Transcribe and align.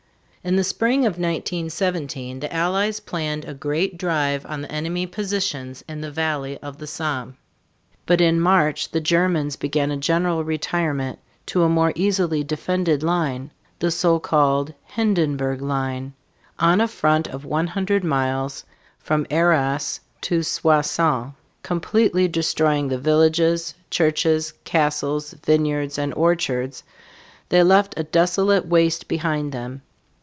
In 0.43 0.55
the 0.55 0.63
spring 0.63 1.01
of 1.01 1.19
1917 1.19 2.39
the 2.39 2.51
Allies 2.51 2.99
planned 3.01 3.45
a 3.45 3.53
great 3.53 3.95
drive 3.95 4.43
on 4.47 4.61
the 4.63 4.71
enemy 4.71 5.05
positions 5.05 5.83
in 5.87 6.01
the 6.01 6.09
valley 6.09 6.57
of 6.63 6.79
the 6.79 6.87
Somme. 6.87 7.37
But 8.07 8.21
in 8.21 8.41
March 8.41 8.89
the 8.89 9.01
Germans 9.01 9.55
began 9.55 9.91
a 9.91 9.97
general 9.97 10.43
retirement 10.43 11.19
to 11.45 11.61
a 11.61 11.69
more 11.69 11.93
easily 11.93 12.43
defended 12.43 13.03
line 13.03 13.51
the 13.77 13.91
so 13.91 14.17
called 14.17 14.73
Hindenburg 14.85 15.61
line 15.61 16.13
on 16.57 16.81
a 16.81 16.87
front 16.87 17.27
of 17.27 17.45
one 17.45 17.67
hundred 17.67 18.03
miles, 18.03 18.65
from 18.97 19.27
Arras 19.29 19.59
(ar 19.59 19.71
rahss´) 19.75 19.99
to 20.21 20.41
Soissons 20.41 20.57
(swah 20.57 20.81
sawn´). 21.23 21.33
Completely 21.61 22.27
destroying 22.27 22.87
the 22.87 22.97
villages, 22.97 23.75
churches, 23.91 24.53
castles, 24.63 25.35
vineyards, 25.45 25.99
and 25.99 26.11
orchards, 26.15 26.81
they 27.49 27.61
left 27.61 27.93
a 27.95 28.03
desolate 28.03 28.65
waste 28.65 29.07
behind 29.07 29.51
them. 29.51 29.83